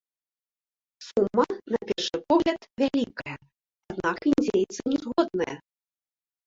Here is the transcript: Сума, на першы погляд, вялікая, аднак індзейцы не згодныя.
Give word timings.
Сума, 1.07 1.45
на 1.75 1.79
першы 1.91 2.17
погляд, 2.33 2.61
вялікая, 2.85 3.35
аднак 3.95 4.17
індзейцы 4.35 4.81
не 4.95 5.03
згодныя. 5.07 5.55